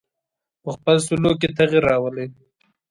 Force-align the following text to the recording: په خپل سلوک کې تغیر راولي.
په 0.63 0.69
خپل 0.75 0.95
سلوک 1.07 1.35
کې 1.41 1.49
تغیر 1.57 1.83
راولي. 1.89 2.25